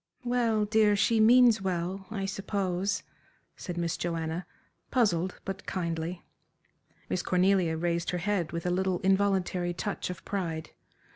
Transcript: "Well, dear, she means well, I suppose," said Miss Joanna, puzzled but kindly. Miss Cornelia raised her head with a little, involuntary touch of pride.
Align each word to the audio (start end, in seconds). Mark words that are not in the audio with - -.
"Well, 0.23 0.65
dear, 0.65 0.95
she 0.95 1.19
means 1.19 1.61
well, 1.61 2.07
I 2.09 2.25
suppose," 2.25 3.03
said 3.55 3.77
Miss 3.77 3.95
Joanna, 3.97 4.47
puzzled 4.89 5.39
but 5.45 5.67
kindly. 5.67 6.23
Miss 7.07 7.21
Cornelia 7.21 7.77
raised 7.77 8.09
her 8.09 8.17
head 8.17 8.51
with 8.51 8.65
a 8.65 8.71
little, 8.71 8.97
involuntary 9.01 9.75
touch 9.75 10.09
of 10.09 10.25
pride. 10.25 10.71